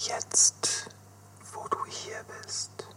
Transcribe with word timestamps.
Jetzt, 0.00 0.90
wo 1.52 1.66
du 1.66 1.84
hier 1.86 2.24
bist, 2.40 2.87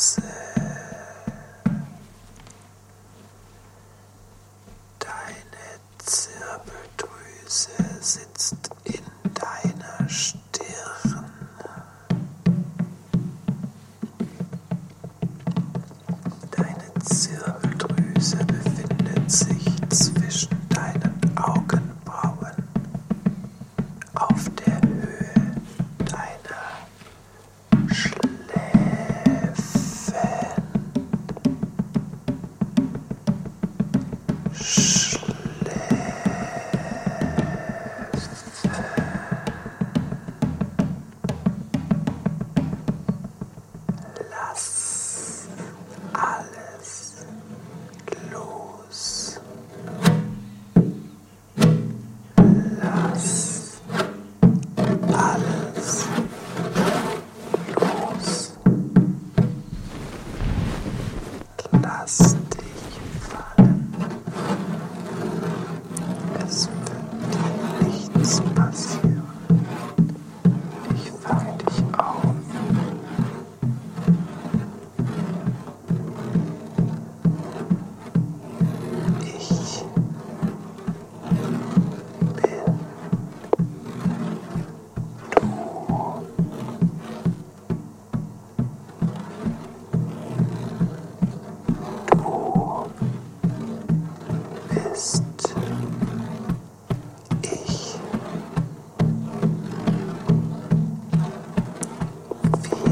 say. 0.00 0.29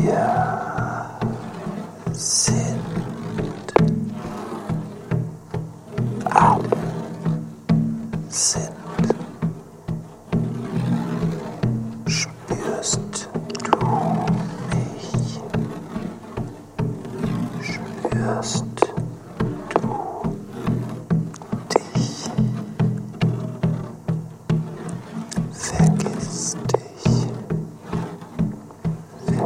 Yeah. 0.08 1.20
Sin. 2.14 2.78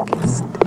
podcast. 0.05 0.62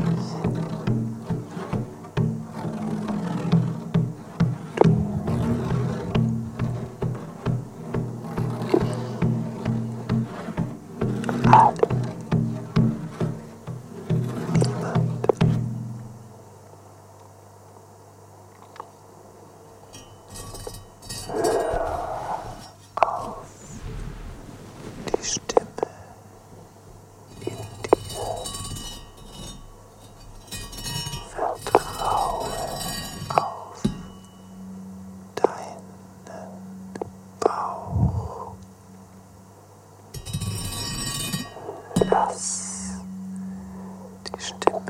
Die 44.32 44.42
Stimme 44.42 44.82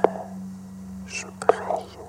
sprechen. 1.06 2.05